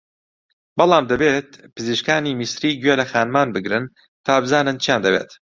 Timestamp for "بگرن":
3.55-3.85